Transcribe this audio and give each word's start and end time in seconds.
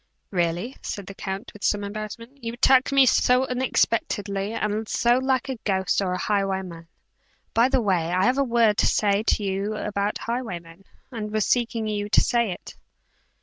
"Really," 0.31 0.77
said 0.81 1.05
the 1.05 1.13
count, 1.13 1.53
with 1.53 1.63
some 1.63 1.83
embarrassment, 1.83 2.43
"you 2.43 2.53
attack 2.53 2.91
me 2.91 3.05
so 3.05 3.45
unexpectedly, 3.45 4.51
and 4.51 4.87
so 4.89 5.19
like 5.19 5.47
a 5.47 5.57
ghost 5.57 6.01
or 6.01 6.13
a 6.13 6.17
highwayman 6.17 6.87
by 7.53 7.69
the 7.69 7.81
way 7.83 8.11
I 8.11 8.23
have 8.25 8.39
a 8.39 8.43
word 8.43 8.79
to 8.79 8.87
say 8.87 9.21
to 9.21 9.43
you 9.43 9.75
about 9.75 10.17
highwaymen, 10.17 10.85
and 11.11 11.29
was 11.31 11.45
seeking 11.45 11.85
you 11.85 12.09
to 12.09 12.19
say 12.21 12.49
it." 12.51 12.73